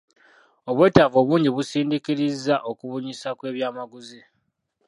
Obwetaavu 0.69 1.17
obungi 1.21 1.49
busindiikiriza 1.55 2.55
okubunyisa 2.69 3.29
kw'ebyamaguzi. 3.37 4.21